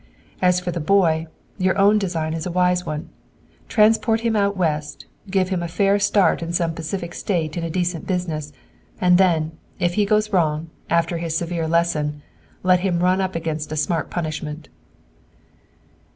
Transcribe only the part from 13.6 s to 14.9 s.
a smart punishment."